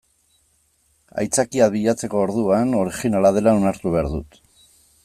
[1.23, 4.43] Aitzakiak bilatzeko orduan originala dela onartu behar dut.